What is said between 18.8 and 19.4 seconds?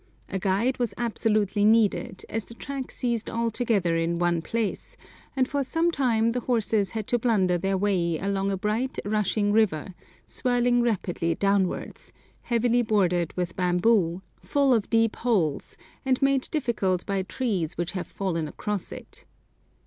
it.